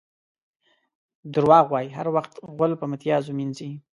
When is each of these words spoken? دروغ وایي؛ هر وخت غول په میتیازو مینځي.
دروغ 1.33 1.65
وایي؛ 1.73 1.87
هر 1.97 2.07
وخت 2.15 2.33
غول 2.55 2.71
په 2.79 2.85
میتیازو 2.91 3.31
مینځي. 3.37 3.69